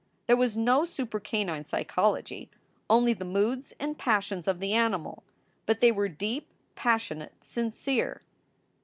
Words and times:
There 0.25 0.35
was 0.35 0.57
no 0.57 0.81
supercanine 0.81 1.63
psychology, 1.63 2.49
only 2.89 3.13
the 3.13 3.23
moods 3.23 3.71
and 3.79 3.99
passions 3.99 4.47
of 4.47 4.59
the 4.59 4.73
animal; 4.73 5.21
but 5.67 5.79
they 5.79 5.91
were 5.91 6.09
deep, 6.09 6.47
passionate, 6.73 7.33
sincere. 7.41 8.19